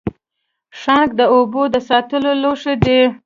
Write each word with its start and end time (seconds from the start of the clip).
ښانک 0.79 1.09
د 1.19 1.21
اوبو 1.33 1.61
د 1.73 1.75
ساتلو 1.89 2.31
لوښی 2.41 2.75
دی 2.83 2.99